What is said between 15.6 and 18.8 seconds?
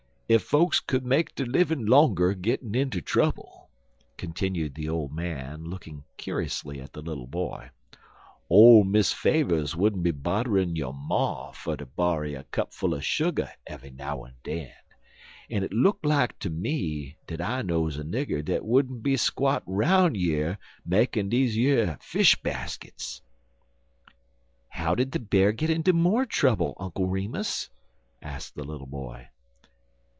it look like ter me dat I knows a nigger dat